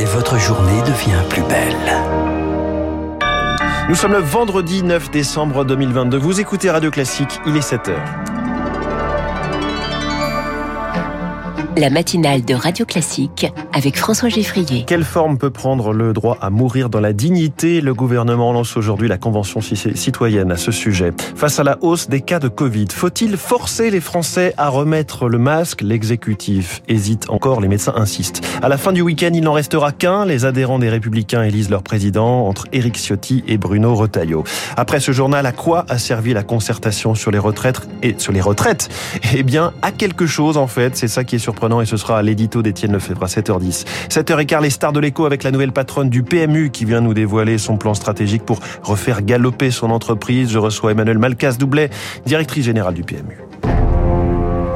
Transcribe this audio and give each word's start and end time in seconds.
et 0.00 0.04
votre 0.06 0.38
journée 0.38 0.80
devient 0.86 1.22
plus 1.28 1.42
belle. 1.42 1.76
Nous 3.90 3.94
sommes 3.94 4.12
le 4.12 4.18
vendredi 4.18 4.82
9 4.82 5.10
décembre 5.10 5.64
2022. 5.66 6.16
Vous 6.16 6.40
écoutez 6.40 6.70
Radio 6.70 6.90
Classique, 6.90 7.38
il 7.46 7.54
est 7.54 7.60
7h. 7.60 8.29
La 11.76 11.88
matinale 11.88 12.44
de 12.44 12.52
Radio 12.52 12.84
Classique 12.84 13.46
avec 13.72 13.96
François 13.96 14.28
Geffrier. 14.28 14.84
Quelle 14.86 15.04
forme 15.04 15.38
peut 15.38 15.50
prendre 15.50 15.92
le 15.92 16.12
droit 16.12 16.36
à 16.40 16.50
mourir 16.50 16.90
dans 16.90 16.98
la 16.98 17.12
dignité? 17.12 17.80
Le 17.80 17.94
gouvernement 17.94 18.52
lance 18.52 18.76
aujourd'hui 18.76 19.06
la 19.06 19.18
convention 19.18 19.60
citoyenne 19.60 20.50
à 20.50 20.56
ce 20.56 20.72
sujet. 20.72 21.12
Face 21.36 21.60
à 21.60 21.62
la 21.64 21.78
hausse 21.80 22.08
des 22.08 22.22
cas 22.22 22.40
de 22.40 22.48
Covid, 22.48 22.86
faut-il 22.92 23.36
forcer 23.36 23.90
les 23.90 24.00
Français 24.00 24.52
à 24.56 24.68
remettre 24.68 25.28
le 25.28 25.38
masque? 25.38 25.82
L'exécutif 25.82 26.82
hésite 26.88 27.30
encore, 27.30 27.60
les 27.60 27.68
médecins 27.68 27.94
insistent. 27.96 28.44
À 28.62 28.68
la 28.68 28.76
fin 28.76 28.92
du 28.92 29.00
week-end, 29.00 29.30
il 29.32 29.44
n'en 29.44 29.52
restera 29.52 29.92
qu'un. 29.92 30.26
Les 30.26 30.44
adhérents 30.44 30.80
des 30.80 30.90
Républicains 30.90 31.44
élisent 31.44 31.70
leur 31.70 31.84
président 31.84 32.48
entre 32.48 32.66
Éric 32.72 32.96
Ciotti 32.96 33.44
et 33.46 33.58
Bruno 33.58 33.94
Retailleau. 33.94 34.42
Après 34.76 34.98
ce 34.98 35.12
journal, 35.12 35.46
à 35.46 35.52
quoi 35.52 35.86
a 35.88 35.98
servi 35.98 36.34
la 36.34 36.42
concertation 36.42 37.14
sur 37.14 37.30
les 37.30 37.38
retraites 37.38 37.88
et 38.02 38.16
sur 38.18 38.32
les 38.32 38.40
retraites? 38.40 38.88
Eh 39.34 39.44
bien, 39.44 39.72
à 39.82 39.92
quelque 39.92 40.26
chose 40.26 40.56
en 40.56 40.66
fait. 40.66 40.96
C'est 40.96 41.08
ça 41.08 41.22
qui 41.22 41.36
est 41.36 41.38
surprenant 41.38 41.59
et 41.82 41.86
ce 41.86 41.96
sera 41.96 42.18
à 42.18 42.22
l'édito 42.22 42.62
d'Étienne 42.62 42.92
Lefebvre 42.92 43.22
à 43.22 43.26
7h10. 43.26 43.84
7h15, 44.08 44.62
les 44.62 44.70
stars 44.70 44.92
de 44.92 45.00
l'écho 45.00 45.26
avec 45.26 45.42
la 45.42 45.50
nouvelle 45.50 45.72
patronne 45.72 46.08
du 46.08 46.22
PMU 46.22 46.70
qui 46.70 46.84
vient 46.84 47.00
nous 47.00 47.12
dévoiler 47.12 47.58
son 47.58 47.76
plan 47.76 47.92
stratégique 47.92 48.44
pour 48.44 48.60
refaire 48.82 49.22
galoper 49.22 49.70
son 49.70 49.90
entreprise. 49.90 50.50
Je 50.50 50.58
reçois 50.58 50.92
Emmanuel 50.92 51.18
Malkas-Doublet, 51.18 51.90
directrice 52.24 52.64
générale 52.64 52.94
du 52.94 53.02
PMU. 53.02 53.38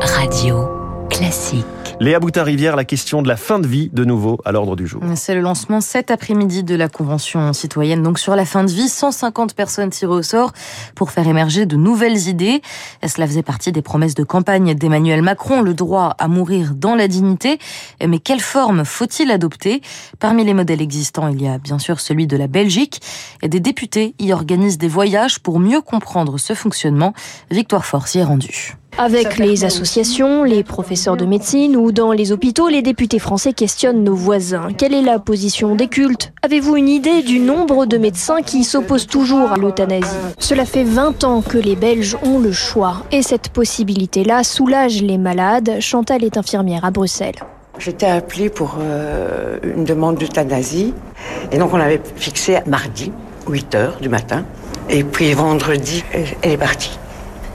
Radio 0.00 0.68
classique. 1.08 1.83
Léa 2.00 2.18
Boutin-Rivière, 2.18 2.74
la 2.74 2.84
question 2.84 3.22
de 3.22 3.28
la 3.28 3.36
fin 3.36 3.60
de 3.60 3.66
vie 3.68 3.88
de 3.92 4.04
nouveau 4.04 4.40
à 4.44 4.50
l'ordre 4.50 4.74
du 4.74 4.86
jour. 4.86 5.00
C'est 5.14 5.34
le 5.34 5.40
lancement 5.40 5.80
cet 5.80 6.10
après-midi 6.10 6.64
de 6.64 6.74
la 6.74 6.88
Convention 6.88 7.52
citoyenne. 7.52 8.02
Donc 8.02 8.18
sur 8.18 8.34
la 8.34 8.44
fin 8.44 8.64
de 8.64 8.70
vie, 8.70 8.88
150 8.88 9.54
personnes 9.54 9.90
tirées 9.90 10.12
au 10.12 10.22
sort 10.22 10.52
pour 10.96 11.12
faire 11.12 11.26
émerger 11.26 11.66
de 11.66 11.76
nouvelles 11.76 12.28
idées. 12.28 12.62
Cela 13.06 13.26
faisait 13.26 13.42
partie 13.42 13.70
des 13.70 13.80
promesses 13.80 14.14
de 14.14 14.24
campagne 14.24 14.74
d'Emmanuel 14.74 15.22
Macron, 15.22 15.62
le 15.62 15.72
droit 15.72 16.16
à 16.18 16.26
mourir 16.26 16.74
dans 16.74 16.96
la 16.96 17.06
dignité. 17.06 17.58
Mais 18.04 18.18
quelle 18.18 18.40
forme 18.40 18.84
faut-il 18.84 19.30
adopter? 19.30 19.80
Parmi 20.18 20.44
les 20.44 20.54
modèles 20.54 20.82
existants, 20.82 21.28
il 21.28 21.40
y 21.40 21.48
a 21.48 21.58
bien 21.58 21.78
sûr 21.78 22.00
celui 22.00 22.26
de 22.26 22.36
la 22.36 22.48
Belgique. 22.48 23.00
Et 23.40 23.48
des 23.48 23.60
députés 23.60 24.14
y 24.18 24.32
organisent 24.32 24.78
des 24.78 24.88
voyages 24.88 25.38
pour 25.38 25.60
mieux 25.60 25.80
comprendre 25.80 26.38
ce 26.38 26.54
fonctionnement. 26.54 27.14
Victoire 27.50 27.86
Force 27.86 28.14
y 28.16 28.18
est 28.18 28.24
rendue. 28.24 28.76
Avec 28.96 29.38
les 29.38 29.64
associations, 29.64 30.44
les 30.44 30.62
professeurs 30.62 31.16
de 31.16 31.24
médecine 31.24 31.76
ou 31.76 31.90
dans 31.90 32.12
les 32.12 32.30
hôpitaux, 32.30 32.68
les 32.68 32.80
députés 32.80 33.18
français 33.18 33.52
questionnent 33.52 34.04
nos 34.04 34.14
voisins. 34.14 34.68
Quelle 34.78 34.94
est 34.94 35.02
la 35.02 35.18
position 35.18 35.74
des 35.74 35.88
cultes? 35.88 36.32
Avez-vous 36.42 36.76
une 36.76 36.88
idée 36.88 37.22
du 37.22 37.40
nombre 37.40 37.86
de 37.86 37.98
médecins 37.98 38.40
qui 38.42 38.62
s'opposent 38.62 39.08
toujours 39.08 39.50
à 39.50 39.56
l'euthanasie? 39.56 40.14
Cela 40.38 40.64
fait 40.64 40.84
20 40.84 41.24
ans 41.24 41.42
que 41.42 41.58
les 41.58 41.74
Belges 41.74 42.16
ont 42.22 42.38
le 42.38 42.52
choix 42.52 43.02
et 43.10 43.22
cette 43.22 43.48
possibilité-là 43.48 44.44
soulage 44.44 45.02
les 45.02 45.18
malades. 45.18 45.80
Chantal 45.80 46.22
est 46.22 46.36
infirmière 46.36 46.84
à 46.84 46.92
Bruxelles. 46.92 47.42
J'étais 47.78 48.06
appelée 48.06 48.48
pour 48.48 48.76
euh, 48.80 49.58
une 49.64 49.84
demande 49.84 50.18
d'euthanasie 50.18 50.94
et 51.50 51.58
donc 51.58 51.74
on 51.74 51.80
avait 51.80 52.00
fixé 52.14 52.60
mardi, 52.66 53.10
8 53.48 53.74
heures 53.74 53.98
du 54.00 54.08
matin. 54.08 54.44
Et 54.88 55.02
puis 55.02 55.32
vendredi, 55.32 56.04
elle 56.12 56.52
est 56.52 56.56
partie, 56.56 56.96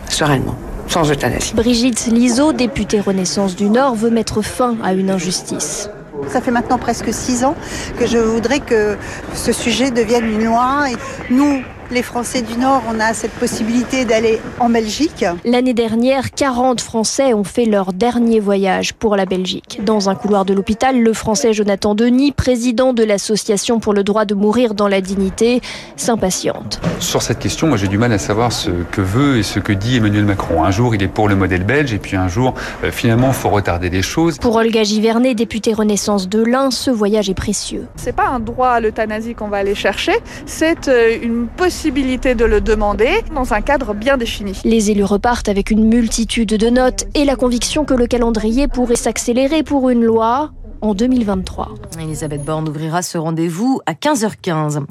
sereinement 0.10 0.56
sans 0.90 1.10
euthanasie. 1.12 1.54
Brigitte 1.54 2.08
Liso, 2.08 2.52
députée 2.52 3.00
Renaissance 3.00 3.56
du 3.56 3.70
Nord, 3.70 3.96
veut 3.96 4.10
mettre 4.10 4.42
fin 4.42 4.76
à 4.84 4.94
une 4.94 5.10
injustice. 5.10 5.90
Ça 6.28 6.42
fait 6.42 6.52
maintenant 6.52 6.78
presque 6.78 7.14
six 7.14 7.44
ans 7.44 7.56
que 7.98 8.06
je 8.06 8.18
voudrais 8.18 8.60
que 8.60 8.98
ce 9.34 9.54
sujet 9.54 9.92
devienne 9.92 10.26
une 10.26 10.46
loi. 10.46 10.86
Et 10.92 10.96
nous, 11.34 11.62
les 11.92 12.04
Français 12.04 12.44
du 12.44 12.56
Nord, 12.58 12.84
on 12.88 13.00
a 13.00 13.14
cette 13.14 13.32
possibilité 13.32 14.06
d'aller 14.06 14.40
en 14.60 14.70
Belgique. 14.70 15.26
L'année 15.44 15.74
dernière, 15.74 16.32
40 16.32 16.82
Français 16.82 17.34
ont 17.34 17.44
fait 17.44 17.66
leur 17.66 17.94
dernier 17.94 18.40
voyage 18.40 18.94
pour 18.94 19.16
la 19.16 19.26
Belgique. 19.26 19.82
Dans 19.84 20.10
un 20.10 20.16
couloir 20.16 20.46
de 20.46 20.54
l'hôpital, 20.54 21.02
le 21.02 21.14
Français 21.14 21.54
Jonathan 21.54 21.96
Denis, 21.96 22.32
président 22.32 22.94
de 22.94 23.04
l'Association 23.04 23.80
pour 23.80 23.94
le 23.94 24.04
droit 24.04 24.26
de 24.26 24.36
mourir 24.36 24.76
dans 24.76 24.88
la 24.88 25.02
dignité, 25.02 25.62
s'impatiente. 25.96 26.80
Sur 27.00 27.24
cette 27.24 27.40
question, 27.40 27.68
moi 27.68 27.78
j'ai 27.78 27.88
du 27.88 27.98
mal 27.98 28.14
à 28.14 28.20
savoir 28.20 28.52
ce 28.52 28.70
que 28.92 29.02
veut 29.02 29.38
et 29.38 29.44
ce 29.44 29.60
que 29.60 29.74
dit 29.74 29.98
Emmanuel 29.98 30.26
Macron. 30.26 30.64
Un 30.64 30.72
jour, 30.72 30.94
il 30.94 31.02
est 31.02 31.08
pour 31.08 31.28
le 31.28 31.36
modèle 31.36 31.64
belge 31.64 31.94
et 31.94 31.98
puis 32.00 32.18
un 32.18 32.28
jour, 32.28 32.54
euh, 32.84 32.92
finalement, 32.92 33.30
il 33.30 33.34
faut 33.34 33.50
retarder 33.50 33.90
les 33.90 34.04
choses. 34.04 34.38
Pour 34.38 34.56
Olga 34.56 34.84
Givernet, 34.84 35.34
députée 35.34 35.74
Renaissance 35.74 36.30
de 36.30 36.44
l'Ain, 36.44 36.70
ce 36.70 36.92
voyage 36.92 37.30
est 37.30 37.36
précieux. 37.36 37.88
C'est 37.96 38.16
pas 38.16 38.28
un 38.28 38.40
droit 38.40 38.70
à 38.70 38.80
l'euthanasie 38.80 39.34
qu'on 39.34 39.48
va 39.48 39.58
aller 39.58 39.76
chercher, 39.76 40.14
c'est 40.46 40.88
euh, 40.88 41.18
une 41.22 41.48
possibilité 41.48 41.79
possibilité 41.80 42.36
de 42.36 42.44
le 42.44 42.60
demander 42.60 43.24
dans 43.34 43.54
un 43.54 43.62
cadre 43.62 43.94
bien 43.94 44.18
défini. 44.18 44.60
Les 44.66 44.92
élus 44.92 45.06
repartent 45.06 45.48
avec 45.48 45.72
une 45.72 45.88
multitude 45.88 46.50
de 46.50 46.70
notes 46.70 47.06
et 47.16 47.24
la 47.24 47.38
conviction 47.38 47.86
que 47.86 47.94
le 47.94 48.06
calendrier 48.06 48.68
pourrait 48.68 48.98
s'accélérer 48.98 49.64
pour 49.64 49.90
une 49.90 50.04
loi 50.04 50.52
en 50.82 50.94
2023. 50.94 51.70
Elisabeth 52.00 52.44
Borne 52.44 52.68
ouvrira 52.70 53.02
ce 53.02 53.18
rendez-vous 53.18 53.82
à 53.86 53.94
15h15. 53.94 54.84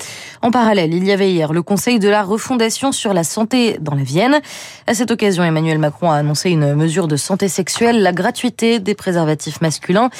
En 0.43 0.51
parallèle, 0.51 0.93
il 0.95 1.05
y 1.05 1.13
avait 1.13 1.31
hier 1.31 1.53
le 1.53 1.63
Conseil 1.63 1.99
de 1.99 2.09
la 2.09 2.23
refondation 2.23 2.93
sur 2.93 3.15
la 3.15 3.25
santé 3.25 3.79
dans 3.81 3.95
la 3.95 4.03
Vienne. 4.03 4.41
À 4.87 4.95
cette 4.95 5.11
occasion, 5.11 5.43
Emmanuel 5.43 5.79
Macron 5.79 6.11
a 6.11 6.17
annoncé 6.17 6.51
une 6.51 6.75
mesure 6.75 7.09
de 7.09 7.17
santé 7.17 7.49
sexuelle, 7.49 8.03
la 8.03 8.13
gratuité 8.13 8.79
des 8.79 8.95
préservatifs 8.95 9.61
masculins 9.61 10.11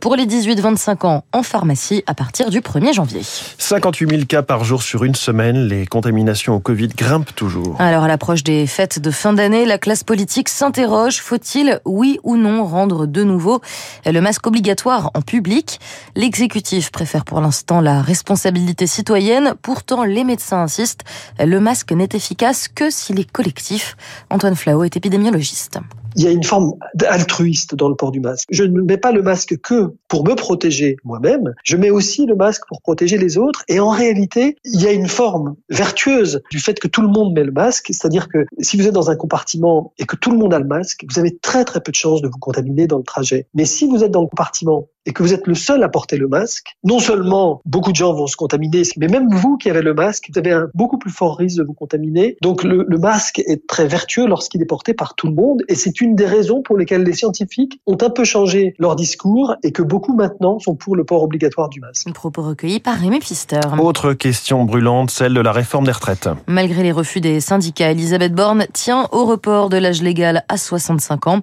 pour 0.00 0.16
les 0.16 0.26
18-25 0.26 1.06
ans 1.06 1.24
en 1.32 1.42
pharmacie 1.42 2.02
à 2.06 2.14
partir 2.14 2.50
du 2.50 2.60
1er 2.60 2.92
janvier. 2.92 3.22
58 3.58 4.10
000 4.10 4.22
cas 4.26 4.42
par 4.42 4.64
jour 4.64 4.82
sur 4.82 5.04
une 5.04 5.14
semaine. 5.14 5.66
Les 5.66 5.86
contaminations 5.86 6.54
au 6.54 6.60
Covid 6.60 6.88
grimpent 6.88 7.34
toujours. 7.34 7.76
Alors, 7.80 8.04
à 8.04 8.08
l'approche 8.08 8.44
des 8.44 8.66
fêtes 8.66 8.98
de 8.98 9.10
fin 9.10 9.32
d'année, 9.32 9.64
la 9.64 9.78
classe 9.78 10.04
politique 10.04 10.48
s'interroge. 10.48 11.20
Faut-il, 11.20 11.80
oui 11.84 12.18
ou 12.22 12.36
non, 12.36 12.64
rendre 12.64 13.06
de 13.06 13.24
nouveau 13.24 13.60
le 14.04 14.20
masque 14.20 14.46
obligatoire 14.46 15.10
en 15.14 15.22
public. 15.22 15.80
L'exécutif 16.14 16.90
préfère 16.90 17.24
pour 17.24 17.40
l'instant 17.40 17.80
la 17.80 18.02
responsabilité 18.02 18.86
citoyenne. 18.86 19.54
Pourtant, 19.62 20.04
les 20.04 20.24
médecins 20.24 20.62
insistent, 20.62 21.04
le 21.38 21.58
masque 21.60 21.92
n'est 21.92 22.08
efficace 22.12 22.68
que 22.68 22.90
s'il 22.90 23.20
est 23.20 23.30
collectif. 23.30 23.96
Antoine 24.30 24.56
Flao 24.56 24.84
est 24.84 24.96
épidémiologiste 24.96 25.78
il 26.16 26.24
y 26.24 26.26
a 26.26 26.30
une 26.30 26.44
forme 26.44 26.74
altruiste 27.06 27.74
dans 27.74 27.88
le 27.88 27.94
port 27.94 28.12
du 28.12 28.20
masque. 28.20 28.46
Je 28.50 28.64
ne 28.64 28.80
mets 28.82 28.96
pas 28.96 29.12
le 29.12 29.22
masque 29.22 29.56
que 29.60 29.94
pour 30.08 30.24
me 30.24 30.34
protéger 30.34 30.96
moi-même, 31.04 31.54
je 31.64 31.76
mets 31.76 31.90
aussi 31.90 32.26
le 32.26 32.34
masque 32.34 32.62
pour 32.68 32.80
protéger 32.82 33.18
les 33.18 33.38
autres. 33.38 33.64
Et 33.68 33.80
en 33.80 33.90
réalité, 33.90 34.56
il 34.64 34.80
y 34.80 34.86
a 34.86 34.92
une 34.92 35.08
forme 35.08 35.56
vertueuse 35.68 36.42
du 36.50 36.58
fait 36.58 36.78
que 36.78 36.88
tout 36.88 37.02
le 37.02 37.08
monde 37.08 37.34
met 37.34 37.44
le 37.44 37.52
masque, 37.52 37.86
c'est-à-dire 37.88 38.28
que 38.28 38.46
si 38.60 38.76
vous 38.76 38.86
êtes 38.86 38.94
dans 38.94 39.10
un 39.10 39.16
compartiment 39.16 39.92
et 39.98 40.06
que 40.06 40.16
tout 40.16 40.30
le 40.30 40.38
monde 40.38 40.54
a 40.54 40.58
le 40.58 40.66
masque, 40.66 41.04
vous 41.08 41.18
avez 41.18 41.36
très 41.36 41.64
très 41.64 41.80
peu 41.80 41.90
de 41.90 41.96
chances 41.96 42.22
de 42.22 42.28
vous 42.28 42.38
contaminer 42.38 42.86
dans 42.86 42.98
le 42.98 43.04
trajet. 43.04 43.46
Mais 43.54 43.64
si 43.64 43.86
vous 43.86 44.04
êtes 44.04 44.10
dans 44.10 44.22
le 44.22 44.28
compartiment 44.28 44.88
et 45.06 45.12
que 45.12 45.22
vous 45.22 45.34
êtes 45.34 45.46
le 45.46 45.54
seul 45.54 45.82
à 45.82 45.88
porter 45.88 46.16
le 46.16 46.28
masque, 46.28 46.76
non 46.82 46.98
seulement 46.98 47.60
beaucoup 47.64 47.90
de 47.90 47.96
gens 47.96 48.14
vont 48.14 48.26
se 48.26 48.36
contaminer, 48.36 48.82
mais 48.96 49.08
même 49.08 49.28
vous 49.30 49.56
qui 49.56 49.70
avez 49.70 49.82
le 49.82 49.94
masque, 49.94 50.30
vous 50.32 50.38
avez 50.38 50.52
un 50.52 50.68
beaucoup 50.74 50.98
plus 50.98 51.10
fort 51.10 51.36
risque 51.36 51.58
de 51.58 51.64
vous 51.64 51.74
contaminer. 51.74 52.36
Donc 52.42 52.64
le, 52.64 52.84
le 52.88 52.98
masque 52.98 53.40
est 53.46 53.66
très 53.66 53.86
vertueux 53.86 54.26
lorsqu'il 54.26 54.62
est 54.62 54.66
porté 54.66 54.94
par 54.94 55.14
tout 55.14 55.26
le 55.26 55.34
monde 55.34 55.62
et 55.68 55.74
c'est 55.74 56.00
une 56.00 56.14
des 56.14 56.26
raisons 56.26 56.62
pour 56.62 56.76
lesquelles 56.76 57.02
les 57.02 57.12
scientifiques 57.12 57.80
ont 57.86 57.98
un 58.00 58.10
peu 58.10 58.24
changé 58.24 58.74
leur 58.78 58.96
discours 58.96 59.54
et 59.62 59.72
que 59.72 59.82
beaucoup 59.82 60.14
maintenant 60.14 60.58
sont 60.58 60.74
pour 60.74 60.96
le 60.96 61.04
port 61.04 61.22
obligatoire 61.22 61.68
du 61.68 61.80
masque. 61.80 62.08
Un 62.08 62.12
propos 62.12 62.42
recueilli 62.42 62.80
par 62.80 62.96
Rémi 62.96 63.18
Pfister. 63.20 63.60
Autre 63.78 64.12
question 64.14 64.64
brûlante, 64.64 65.10
celle 65.10 65.34
de 65.34 65.40
la 65.40 65.52
réforme 65.52 65.84
des 65.84 65.92
retraites. 65.92 66.28
Malgré 66.46 66.82
les 66.82 66.92
refus 66.92 67.20
des 67.20 67.40
syndicats, 67.40 67.90
Elisabeth 67.90 68.32
Borne 68.32 68.66
tient 68.72 69.08
au 69.12 69.24
report 69.24 69.68
de 69.68 69.76
l'âge 69.76 70.02
légal 70.02 70.44
à 70.48 70.56
65 70.56 71.26
ans. 71.26 71.40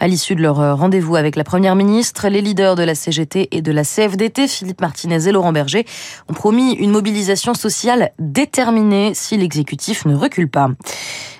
À 0.00 0.08
l'issue 0.08 0.34
de 0.34 0.42
leur 0.42 0.78
rendez-vous 0.78 1.16
avec 1.16 1.36
la 1.36 1.44
première 1.44 1.76
ministre, 1.76 2.28
les 2.28 2.40
leaders 2.40 2.74
de 2.74 2.82
la 2.82 2.94
CGT 3.04 3.48
et 3.50 3.62
de 3.62 3.72
la 3.72 3.84
CFDT, 3.84 4.48
Philippe 4.48 4.80
Martinez 4.80 5.28
et 5.28 5.32
Laurent 5.32 5.52
Berger, 5.52 5.86
ont 6.28 6.34
promis 6.34 6.72
une 6.72 6.90
mobilisation 6.90 7.54
sociale 7.54 8.12
déterminée 8.18 9.12
si 9.14 9.36
l'exécutif 9.36 10.06
ne 10.06 10.14
recule 10.14 10.48
pas. 10.48 10.70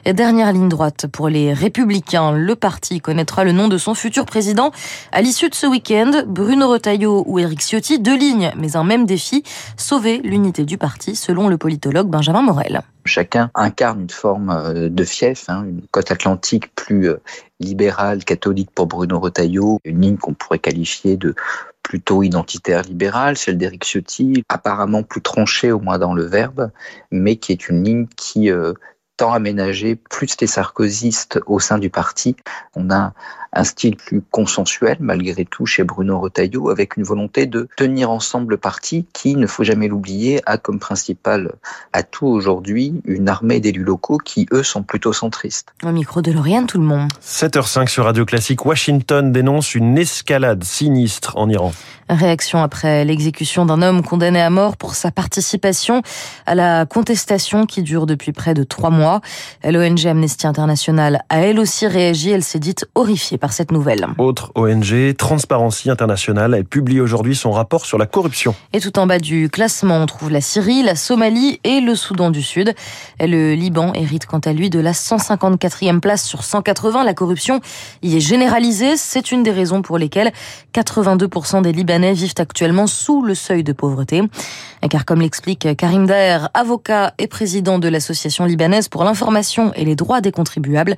Dernière 0.05 0.53
ligne 0.53 0.69
droite 0.69 1.07
pour 1.07 1.31
les 1.31 1.55
Républicains. 1.55 2.33
Le 2.33 2.55
parti 2.57 3.01
connaîtra 3.01 3.45
le 3.45 3.53
nom 3.53 3.69
de 3.69 3.79
son 3.79 3.95
futur 3.95 4.27
président. 4.27 4.71
À 5.13 5.23
l'issue 5.23 5.49
de 5.49 5.55
ce 5.55 5.67
week-end, 5.67 6.25
Bruno 6.27 6.69
Retailleau 6.69 7.25
ou 7.27 7.39
Éric 7.39 7.63
Ciotti, 7.63 7.99
deux 7.99 8.17
lignes, 8.17 8.53
mais 8.59 8.77
un 8.77 8.85
même 8.85 9.07
défi, 9.07 9.43
sauver 9.79 10.19
l'unité 10.23 10.65
du 10.65 10.77
parti, 10.77 11.17
selon 11.17 11.49
le 11.49 11.57
politologue 11.57 12.09
Benjamin 12.09 12.43
Morel. 12.43 12.83
Chacun 13.05 13.51
incarne 13.55 14.01
une 14.01 14.11
forme 14.11 14.89
de 14.89 15.05
fief, 15.05 15.49
hein, 15.49 15.65
une 15.65 15.83
côte 15.91 16.11
atlantique 16.11 16.75
plus 16.75 17.11
libérale, 17.61 18.25
catholique 18.25 18.71
pour 18.75 18.87
Bruno 18.87 19.21
Retailleau, 19.21 19.79
une 19.85 20.01
ligne 20.01 20.17
qu'on 20.17 20.35
pourrait 20.35 20.59
qualifier 20.59 21.17
de 21.17 21.35
plutôt 21.85 22.23
identitaire 22.25 22.83
libérale, 22.83 23.37
celle 23.37 23.59
d'Éric 23.59 23.85
Ciotti, 23.85 24.43
apparemment 24.49 25.05
plus 25.05 25.21
tranchée 25.21 25.71
au 25.71 25.79
moins 25.79 25.99
dans 25.99 26.15
le 26.15 26.25
verbe, 26.25 26.71
mais 27.13 27.37
qui 27.37 27.53
est 27.53 27.69
une 27.69 27.85
ligne 27.85 28.07
qui 28.17 28.51
euh, 28.51 28.73
tend 29.17 29.33
à 29.33 29.39
ménager 29.39 29.95
plus 29.95 30.35
les 30.41 30.47
sarkozystes 30.49 31.39
au 31.47 31.61
sein 31.61 31.79
du 31.79 31.91
parti. 31.91 32.35
On 32.75 32.91
a 32.91 33.13
un 33.55 33.65
style 33.65 33.97
plus 33.97 34.23
consensuel 34.31 34.97
malgré 35.01 35.45
tout 35.45 35.67
chez 35.67 35.85
Bruno 35.85 36.21
Retailleau 36.21 36.71
avec 36.71 36.97
une 36.97 37.05
volonté 37.05 37.47
de 37.47 37.69
tenir 37.77 38.11
ensemble 38.11 38.55
le 38.55 38.57
parti 38.57 39.07
qui, 39.13 39.33
il 39.33 39.39
ne 39.39 39.47
faut 39.47 39.65
jamais 39.65 39.89
l'oublier, 39.89 40.41
a 40.47 40.59
comme 40.59 40.79
principal 40.79 41.53
atout 41.93 42.27
aujourd'hui 42.27 43.01
une 43.05 43.29
armée 43.29 43.61
d'élus 43.61 43.85
locaux 43.85 44.19
qui, 44.19 44.47
eux, 44.53 44.63
sont 44.63 44.83
plutôt 44.83 45.13
centristes. 45.13 45.69
Au 45.83 45.93
micro 45.93 46.23
de 46.23 46.33
Lauriane, 46.33 46.67
tout 46.67 46.79
le 46.79 46.85
monde. 46.85 47.11
7h05 47.23 47.89
sur 47.89 48.05
Radio 48.05 48.25
Classique, 48.25 48.65
Washington 48.67 49.33
dénonce 49.33 49.75
une 49.75 49.97
escalade 49.99 50.65
sinistre 50.65 51.37
en 51.37 51.49
Iran. 51.49 51.73
Réaction 52.11 52.63
après 52.63 53.05
l'exécution 53.05 53.65
d'un 53.65 53.81
homme 53.81 54.03
condamné 54.03 54.41
à 54.41 54.51
mort 54.51 54.77
pour 54.77 54.95
sa 54.95 55.11
participation 55.11 56.03
à 56.45 56.55
la 56.55 56.85
contestation 56.85 57.65
qui 57.65 57.83
dure 57.83 58.05
depuis 58.05 58.33
près 58.33 58.53
de 58.53 58.63
trois 58.63 58.91
mois. 58.91 59.23
L'ONG 59.65 60.07
Amnesty 60.07 60.47
International 60.47 61.25
a 61.31 61.41
elle 61.41 61.59
aussi 61.59 61.87
réagi. 61.87 62.31
Elle 62.31 62.45
s'est 62.45 62.59
dite 62.59 62.85
horrifiée 62.95 63.39
par 63.45 63.53
cette 63.53 63.73
nouvelle. 63.73 64.07
Autre 64.17 64.53
ONG, 64.55 65.15
Transparency 65.19 65.91
International, 65.91 66.55
elle 66.55 66.65
publie 66.65 66.99
aujourd'hui 66.99 67.37
son 67.37 67.51
rapport 67.51 67.85
sur 67.85 67.99
la 67.99 68.07
corruption. 68.07 68.55
Et 68.73 68.81
tout 68.81 68.99
en 68.99 69.07
bas 69.07 69.19
du 69.19 69.51
classement, 69.51 69.99
on 69.99 70.07
trouve 70.07 70.31
la 70.31 70.41
Syrie, 70.41 70.83
la 70.83 70.97
Somalie 70.97 71.61
et 71.63 71.83
le 71.83 71.95
Soudan 71.95 72.31
du 72.31 72.43
Sud. 72.43 72.73
Le 73.21 73.53
Liban 73.53 73.93
hérite 73.93 74.25
quant 74.25 74.39
à 74.39 74.55
lui 74.55 74.71
de 74.71 74.79
la 74.79 74.93
154e 74.93 76.01
place 76.01 76.25
sur 76.25 76.43
180. 76.43 77.05
La 77.05 77.13
corruption 77.13 77.61
y 78.01 78.17
est 78.17 78.21
généralisée. 78.21 78.97
C'est 78.97 79.31
une 79.31 79.43
des 79.43 79.51
raisons 79.51 79.83
pour 79.83 79.99
lesquelles 79.99 80.33
82% 80.73 81.61
des 81.61 81.73
Libanais 81.73 82.15
vivent 82.15 82.33
actuellement 82.39 82.87
sous 82.87 83.21
le 83.21 83.35
seuil 83.35 83.63
de 83.63 83.75
pauvreté. 83.75 84.23
Car 84.89 85.05
comme 85.05 85.21
l'explique 85.21 85.69
Karim 85.77 86.07
Daher, 86.07 86.49
avocat 86.55 87.13
et 87.19 87.27
président 87.27 87.79
de 87.79 87.89
l'association 87.89 88.47
libanaise 88.47 88.89
pour 88.89 89.05
l'information 89.05 89.71
et 89.75 89.85
les 89.85 89.97
droits 89.97 90.23
des 90.23 90.33
contribuables, 90.33 90.97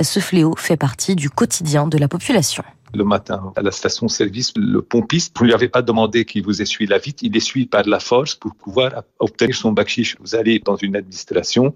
ce 0.00 0.20
fléau 0.20 0.54
fait 0.56 0.76
partie 0.76 1.16
du 1.16 1.28
quotidien 1.28 1.87
de 1.88 1.98
la 1.98 2.08
population 2.08 2.64
le 2.94 3.04
matin 3.04 3.52
à 3.56 3.62
la 3.62 3.70
station-service, 3.70 4.52
le 4.56 4.82
pompiste, 4.82 5.36
vous 5.36 5.44
ne 5.44 5.48
lui 5.48 5.54
avez 5.54 5.68
pas 5.68 5.82
demandé 5.82 6.24
qu'il 6.24 6.44
vous 6.44 6.62
essuie 6.62 6.86
la 6.86 6.98
vitre, 6.98 7.22
il 7.22 7.36
essuie 7.36 7.66
par 7.66 7.84
la 7.86 8.00
force 8.00 8.34
pour 8.34 8.54
pouvoir 8.54 9.02
obtenir 9.18 9.54
son 9.54 9.72
bakchich. 9.72 10.16
Vous 10.20 10.34
allez 10.34 10.58
dans 10.58 10.76
une 10.76 10.96
administration, 10.96 11.74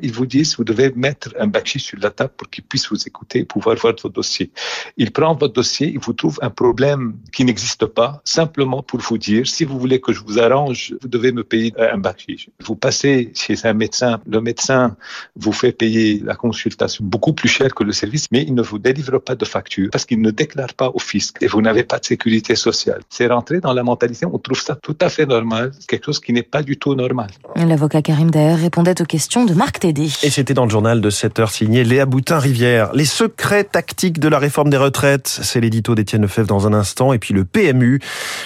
ils 0.00 0.12
vous 0.12 0.26
disent 0.26 0.56
vous 0.56 0.64
devez 0.64 0.92
mettre 0.94 1.34
un 1.38 1.46
bakchich 1.46 1.84
sur 1.84 1.98
la 2.00 2.10
table 2.10 2.32
pour 2.36 2.48
qu'il 2.50 2.64
puisse 2.64 2.88
vous 2.88 3.06
écouter 3.06 3.44
pouvoir 3.44 3.76
voir 3.76 3.94
votre 3.94 4.08
dossier. 4.08 4.50
Il 4.96 5.10
prend 5.10 5.34
votre 5.34 5.54
dossier, 5.54 5.88
il 5.88 5.98
vous 5.98 6.12
trouve 6.12 6.38
un 6.42 6.50
problème 6.50 7.16
qui 7.32 7.44
n'existe 7.44 7.86
pas, 7.86 8.20
simplement 8.24 8.82
pour 8.82 9.00
vous 9.00 9.18
dire 9.18 9.46
si 9.46 9.64
vous 9.64 9.78
voulez 9.78 10.00
que 10.00 10.12
je 10.12 10.20
vous 10.20 10.38
arrange, 10.38 10.94
vous 11.00 11.08
devez 11.08 11.32
me 11.32 11.44
payer 11.44 11.72
un 11.78 11.98
bakchich. 11.98 12.50
Vous 12.64 12.76
passez 12.76 13.32
chez 13.34 13.56
un 13.64 13.74
médecin, 13.74 14.20
le 14.26 14.40
médecin 14.40 14.96
vous 15.36 15.52
fait 15.52 15.72
payer 15.72 16.20
la 16.24 16.34
consultation 16.34 17.04
beaucoup 17.04 17.32
plus 17.32 17.48
cher 17.48 17.74
que 17.74 17.84
le 17.84 17.92
service, 17.92 18.28
mais 18.30 18.42
il 18.42 18.54
ne 18.54 18.62
vous 18.62 18.78
délivre 18.78 19.18
pas 19.18 19.34
de 19.34 19.44
facture 19.44 19.88
parce 19.90 20.04
qu'il 20.04 20.20
ne 20.20 20.30
déclare 20.30 20.53
pas 20.76 20.90
au 20.94 20.98
fisc 20.98 21.36
et 21.40 21.46
vous 21.46 21.60
n'avez 21.60 21.84
pas 21.84 21.98
de 21.98 22.04
sécurité 22.04 22.54
sociale. 22.54 23.00
C'est 23.08 23.26
rentré 23.26 23.60
dans 23.60 23.72
la 23.72 23.82
mentalité, 23.82 24.26
on 24.26 24.38
trouve 24.38 24.60
ça 24.60 24.76
tout 24.76 24.96
à 25.00 25.08
fait 25.08 25.26
normal, 25.26 25.72
quelque 25.88 26.06
chose 26.06 26.20
qui 26.20 26.32
n'est 26.32 26.42
pas 26.42 26.62
du 26.62 26.76
tout 26.78 26.94
normal. 26.94 27.28
L'avocat 27.56 28.02
Karim 28.02 28.30
Daher 28.30 28.58
répondait 28.58 29.00
aux 29.00 29.06
questions 29.06 29.44
de 29.44 29.54
Marc 29.54 29.80
Tédé. 29.80 30.08
Et 30.22 30.30
c'était 30.30 30.54
dans 30.54 30.64
le 30.64 30.70
journal 30.70 31.00
de 31.00 31.10
7 31.10 31.38
heures 31.40 31.50
signé 31.50 31.84
Léa 31.84 32.06
Boutin-Rivière. 32.06 32.92
Les 32.94 33.04
secrets 33.04 33.64
tactiques 33.64 34.18
de 34.18 34.28
la 34.28 34.38
réforme 34.38 34.70
des 34.70 34.76
retraites, 34.76 35.28
c'est 35.28 35.60
l'édito 35.60 35.94
d'Étienne 35.94 36.22
Lefebvre 36.22 36.48
dans 36.48 36.66
un 36.66 36.72
instant. 36.72 37.12
Et 37.12 37.18
puis 37.18 37.34
le 37.34 37.44
PMU. 37.44 38.00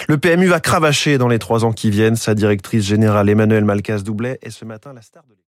Le 0.07 0.17
PMU 0.17 0.47
va 0.47 0.59
cravacher 0.59 1.17
dans 1.17 1.27
les 1.27 1.39
trois 1.39 1.65
ans 1.65 1.71
qui 1.71 1.89
viennent. 1.89 2.15
Sa 2.15 2.35
directrice 2.35 2.85
générale 2.85 3.29
Emmanuelle 3.29 3.65
Malkas-Doublet 3.65 4.39
est 4.41 4.51
ce 4.51 4.65
matin 4.65 4.93
la 4.93 5.01
star 5.01 5.23
de 5.23 5.39